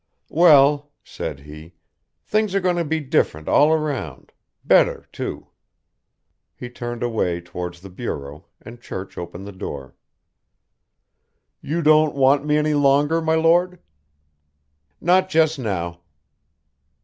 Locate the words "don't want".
11.83-12.43